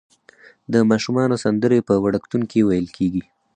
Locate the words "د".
0.73-0.73